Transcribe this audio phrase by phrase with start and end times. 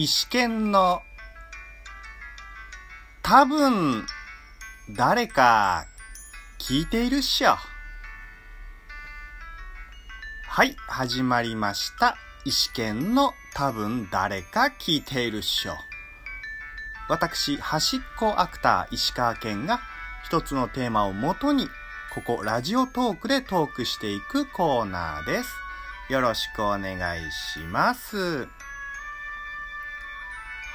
[0.00, 1.02] 石剣の
[3.20, 4.06] 多分
[4.96, 5.86] 誰か
[6.60, 7.56] 聞いているっしょ。
[10.46, 12.16] はい、始まりました。
[12.44, 15.72] 石剣の多分誰か聞いているっしょ。
[17.08, 19.80] 私、端っこアクター石川県が
[20.24, 21.68] 一つのテーマをもとに、
[22.14, 25.50] ここラジオトークでトークしていくコーナーです。
[26.08, 28.46] よろしくお願いします。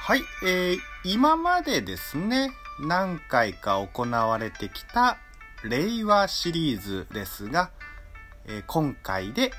[0.06, 5.16] はい、えー、今までですね、何回か行われてきた
[5.64, 7.70] 令和シリーズですが、
[8.44, 9.50] えー今回で、えー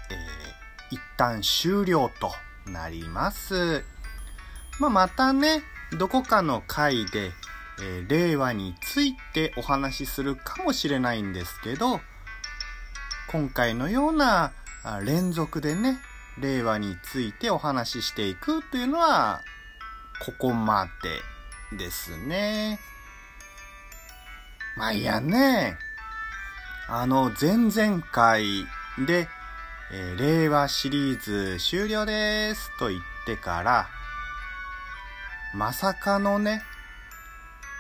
[0.92, 2.32] 一旦終了と
[2.70, 3.84] なります。
[4.80, 5.64] まあ、またね、
[5.98, 7.32] どこかの回で、
[7.82, 12.02] えー令和についてお話しするかもしれないんですけど、
[13.32, 14.52] 今回のような
[15.04, 15.98] 連続でね、
[16.38, 19.42] 令和についてお話ししていくというのは、
[20.24, 20.88] ここま
[21.72, 22.80] でですね。
[24.78, 25.78] まあいやね、
[26.88, 28.66] あの前々回
[29.06, 29.28] で、
[29.92, 33.88] えー令和シリーズ終了ですと言ってから、
[35.54, 36.64] まさかのね、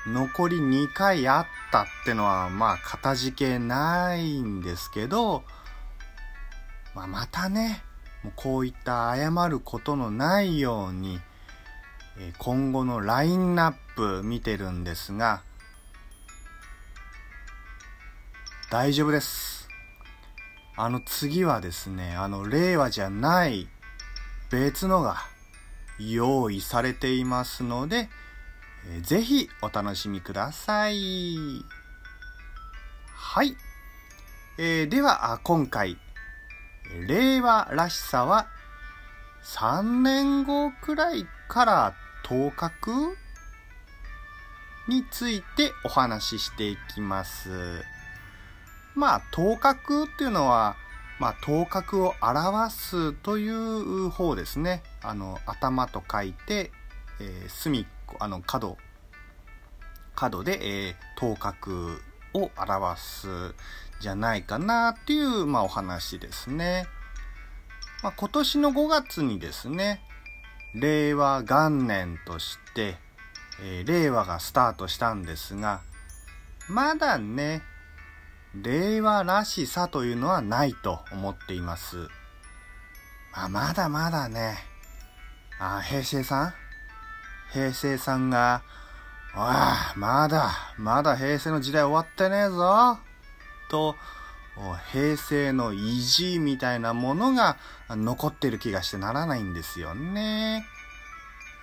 [0.07, 5.43] 残り2回あったってのは、まあ、かたじけないんですけど、
[6.93, 7.81] まあ、またね、
[8.35, 11.19] こういった謝ることのないように、
[12.37, 15.41] 今後のラインナップ見てるんですが、
[18.71, 19.67] 大丈夫です。
[20.77, 23.67] あの次はですね、あの令和じゃない
[24.49, 25.17] 別のが
[25.99, 28.07] 用意されていますので、
[29.01, 31.35] ぜひお楽しみください。
[33.13, 33.57] はい。
[34.57, 35.97] えーでは、今回、
[37.07, 38.47] 令和らしさは
[39.43, 41.93] 3年後くらいから
[42.25, 43.15] 頭角？
[44.87, 47.83] についてお話ししていきます。
[48.95, 50.75] まあ、頭角っていうのは、
[51.19, 54.81] まあ、頭角を表すという方ですね。
[55.03, 56.71] あの、頭と書いて、
[57.19, 58.77] えー隅っこ、あの、角、
[60.15, 61.91] 角で、えー頭角
[62.33, 63.53] を表す
[63.99, 66.87] じゃないかなっていう、まあ、お話ですね。
[68.01, 70.01] まあ、今年の5月にですね、
[70.75, 72.97] 令和元年として、
[73.63, 75.81] えー令和がスタートしたんですが、
[76.67, 77.61] まだね、
[78.61, 82.07] 令和らしさというのはないと思っています。
[83.33, 84.57] まあ、まだまだね、
[85.59, 86.53] あ、平成さん？
[87.53, 88.61] 平成さんが、
[89.33, 92.99] ああ、まだ、まだ平成の時代終わってねえぞ。
[93.69, 93.95] と、
[94.91, 97.57] 平成の意地みたいなものが
[97.89, 100.65] 残ってる気がしてならないんですよね。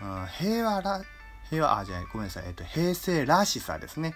[0.03, 1.03] うん平和ら、
[1.49, 2.45] 平和、あ、じゃあごめんなさい。
[2.47, 4.15] えっと、平成らしさですね。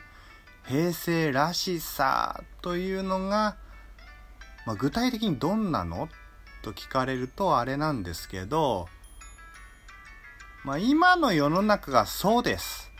[0.66, 3.56] 平成らしさというのが、
[4.66, 6.08] まあ、具体的にどんなの？
[6.62, 8.88] と聞かれるとあれなんですけど、
[10.64, 12.90] まあ、今の世の中がそうです。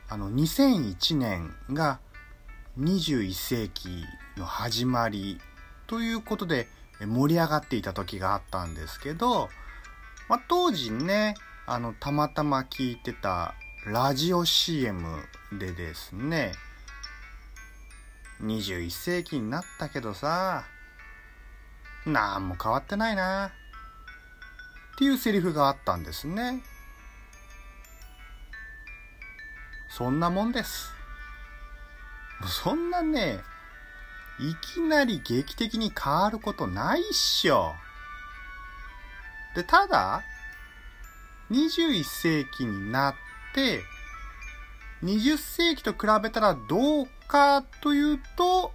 [0.08, 2.00] あの、2001年が
[2.80, 4.06] 21世紀
[4.38, 5.42] の始まり
[5.90, 6.68] ということで
[7.02, 9.50] 盛り上がっていた時があったんですけど、
[10.30, 11.34] まあ、当時ね、
[11.66, 13.56] あの、たまたま聞いてた
[13.88, 15.02] ラジオ CM
[15.52, 16.52] でですね、
[18.44, 20.64] 21世紀になったけどさ、
[22.06, 23.48] なんも変わってないな。
[23.48, 23.52] っ
[25.00, 26.62] ていうセリフがあったんですね。
[29.90, 30.92] そんなもんです。
[32.46, 33.40] そんなね、
[34.40, 37.74] いきなり劇的に変わることないっしょ。
[39.56, 40.24] で、ただ、
[41.52, 43.16] 21世紀になっ
[43.54, 43.82] て、
[45.04, 48.72] 20世紀と比べたらどうかというと、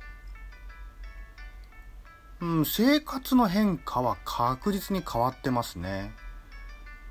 [2.41, 6.13] うん、生活の変化は確実に変わってますね。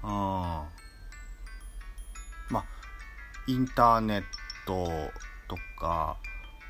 [0.03, 0.09] うん。
[0.09, 0.69] ま
[2.59, 2.65] あ、
[3.47, 4.23] インターネッ
[4.67, 5.11] ト
[5.47, 6.17] とか、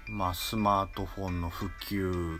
[0.08, 2.40] まあ、スマートフォンの普及、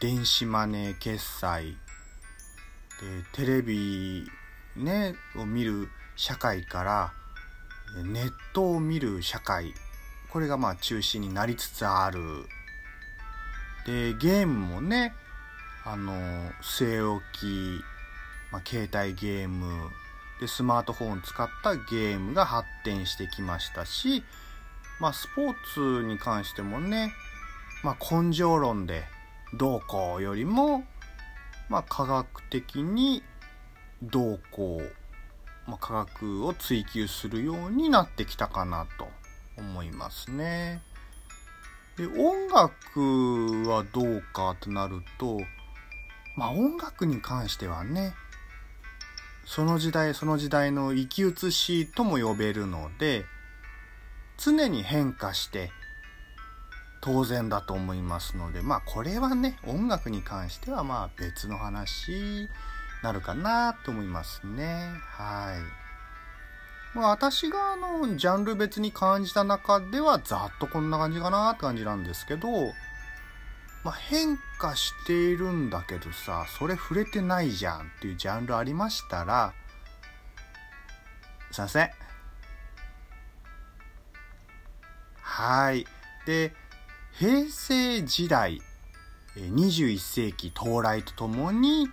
[0.00, 1.76] 電子マネー決済、で
[3.32, 4.24] テレビ、
[4.76, 7.12] ね、を見る社会から
[8.04, 9.74] ネットを見る社会
[10.30, 12.20] これがまあ中心になりつつある。
[13.86, 15.12] でゲームもね
[15.84, 16.12] あの
[16.62, 17.82] 据え置き、
[18.52, 19.90] まあ、携帯ゲーム
[20.40, 24.22] でスマートフォンを使ったゲームが発展してきましたし、
[25.02, 27.12] まあ、スポーツに関してもね、
[27.82, 29.02] まあ、根性論で
[29.52, 30.84] どうこうよりも、
[31.68, 33.22] まあ、科学的に
[34.00, 35.02] どうこう
[35.66, 39.08] まあ、科学を追求するようになってきたかなと
[39.56, 40.82] 思いますね。
[41.96, 45.38] で音楽はどうかってなると
[46.36, 48.14] まあ音楽に関してはね
[49.44, 53.26] その時代その時代の生き写しとも呼べるので
[54.42, 55.70] 常に変化して
[57.00, 62.48] 当然だと思いますのでまあこれはね音楽に関してはまあ別の話
[63.02, 64.88] なるかなと思いますね。
[65.00, 65.82] はい。
[66.96, 72.48] まあ、私があの、ジャンル別に感じた中ではざっとこんな感じかなって感じなんですけど、
[73.82, 79.54] まあ、変化しているんだけどさ、それ触れてないじゃんっていうジャンルありましたら、
[81.50, 81.90] すいません。
[85.42, 85.88] はい。
[86.24, 86.52] で、
[87.18, 88.62] 平成時代、
[89.34, 91.88] 21世紀到来とともに、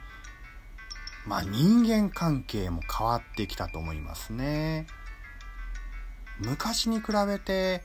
[1.25, 4.85] まあ人間関係も変わってきたと思いますね。
[6.37, 7.81] 昔に比べて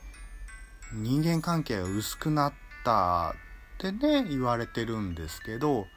[0.93, 2.53] 人間関係が薄くなっ
[2.83, 3.33] たっ
[3.79, 5.87] てね、言われてるんですけど、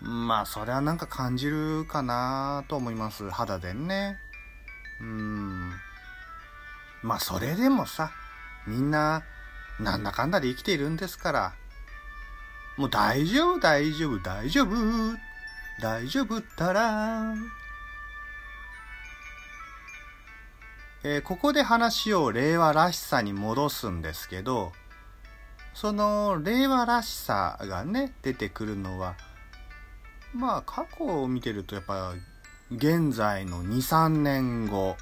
[0.00, 3.28] まあそれはなんか感じるかなと思います。
[3.28, 4.16] 肌でね。
[5.02, 5.72] うん。
[7.02, 8.12] まあそれでもさ、
[8.68, 9.22] みんな
[9.80, 11.54] なんだかんだで生きているんですから、
[12.76, 14.68] もう大丈夫大丈夫大丈夫
[15.80, 17.34] 大丈夫ったら、
[21.04, 24.72] えー、ここで話を令和らしさに戻すんですけど、
[25.74, 29.14] その令和らしさがね、出てくるのは、
[30.34, 32.14] まあ過去を見てるとやっぱ
[32.72, 34.96] 現在の2、3年後、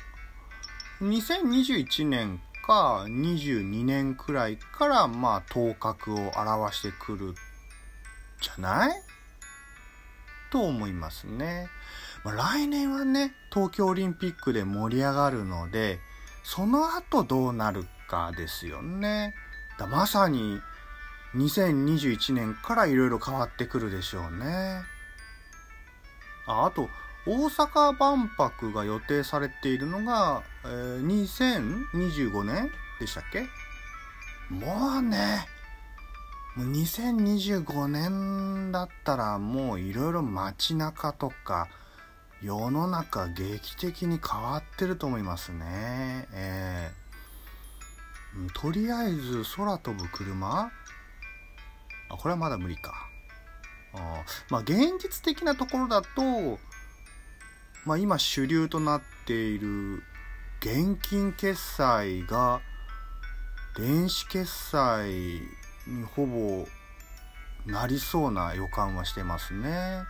[1.01, 7.35] 2021年か22年くらいからまあ頭角を表してくる
[8.41, 9.03] じゃない？
[10.51, 11.69] と思いますね。
[12.25, 16.01] まあ、来年はね、東京オリンピックで盛り上がるので、
[16.43, 19.35] その後どうなるかですよね。
[19.79, 20.61] だまさに
[21.35, 24.83] 2021年からいろいろ変わってくるでしょうね。
[26.47, 26.89] ああと、
[27.27, 33.49] 大阪万博が予定されているのが、えー、2025年でしたっけ？
[34.49, 35.49] もうね、
[36.55, 41.69] もう2025年だったらもういろいろ街中とか
[42.41, 46.29] 世の中劇的に変わってると思いますね。
[46.33, 50.71] えー、とりあえず空飛ぶ車？
[52.09, 53.09] あ、これはまだ無理か。
[53.95, 56.61] あまあ現実的なところだと、
[57.87, 60.03] まあ今主流となっている
[60.61, 62.61] 現金決済が
[63.77, 65.13] 電子決済
[65.87, 66.67] にほぼ
[67.65, 70.03] なりそうな予感はしてますね。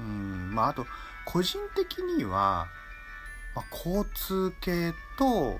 [0.00, 0.86] うん、まああと
[1.24, 2.66] 個人的には、
[3.54, 5.58] まあ、交通系と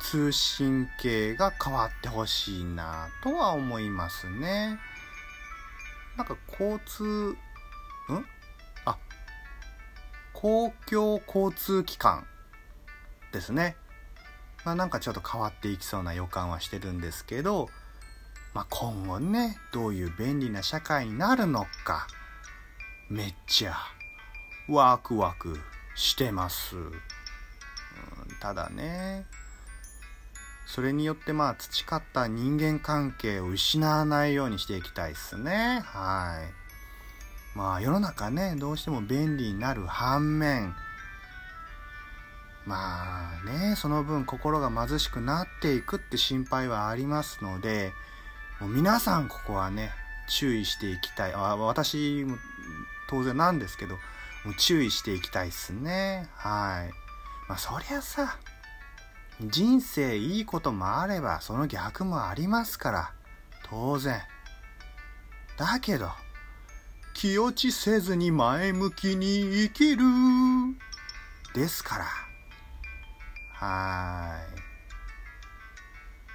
[0.00, 4.78] 通信系が変わってほしいなとは思いますね。
[6.16, 7.36] なんか交通、
[10.40, 12.24] 公共交通機関
[13.32, 13.74] ですね。
[14.64, 17.68] まあなんかちょっと変わっていきそうな予感はしてるんですけど、
[18.54, 22.06] まあ、今後ね、どういう便利な社会になるのか、
[23.10, 23.74] めっちゃ
[24.68, 25.58] ワクワク
[25.96, 26.76] してます。
[26.76, 26.92] うん、
[28.40, 29.26] ただね、
[30.68, 35.82] それによってまあ培った人間関係を失わないようにしていきたいですね。
[35.84, 36.67] はい。
[37.58, 40.76] まあ世の中ね、どうしても便利になる反面、
[42.64, 47.90] まあね、その分心が貧しくなっていくって心配はありますので、
[48.60, 49.90] もう皆さんここはね、
[50.28, 51.32] 注意していきたい。
[51.34, 52.36] あ私も
[53.10, 53.94] 当然なんですけど、
[54.44, 56.28] もう注意していきたいっすね。
[56.36, 56.92] はい。
[57.48, 58.38] まあそりゃさ、
[59.40, 63.12] 人生いいこともあればその逆もありますから、
[63.68, 64.20] 当然。
[65.56, 66.08] だけど、
[67.18, 70.04] 気落ちせずに前向きに生きる。
[71.52, 72.04] ですから。
[73.54, 74.42] はい。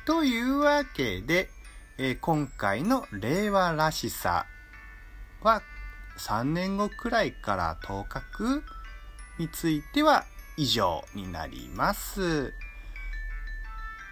[0.05, 1.49] というわけで、
[1.97, 4.45] えー、今回の令和らしさ
[5.41, 5.61] は
[6.17, 8.61] 3年後くらいから頭角
[9.39, 10.25] については
[10.57, 12.53] 以上になります。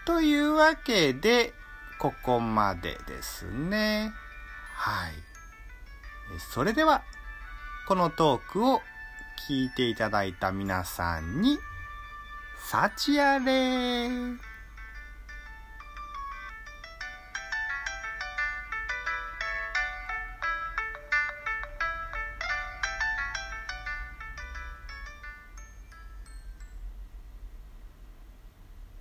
[0.05, 1.51] というわけで、
[1.99, 4.13] ここまでですね。
[4.73, 5.30] はい。
[6.39, 7.03] それでは、
[7.87, 8.81] このトークを
[9.47, 11.57] 聞いていただいた皆さんに、
[12.57, 14.50] 幸あれ。